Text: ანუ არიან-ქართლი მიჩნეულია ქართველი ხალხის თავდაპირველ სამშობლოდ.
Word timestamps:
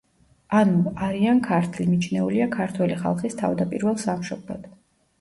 ანუ 0.59 0.93
არიან-ქართლი 1.07 1.87
მიჩნეულია 1.93 2.49
ქართველი 2.59 3.01
ხალხის 3.05 3.41
თავდაპირველ 3.45 4.05
სამშობლოდ. 4.09 4.71